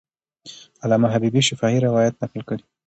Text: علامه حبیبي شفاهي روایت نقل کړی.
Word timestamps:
علامه 0.83 1.07
حبیبي 1.13 1.41
شفاهي 1.47 1.79
روایت 1.87 2.13
نقل 2.21 2.41
کړی. 2.49 2.63